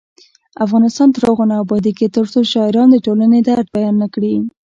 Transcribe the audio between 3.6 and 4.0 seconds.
بیان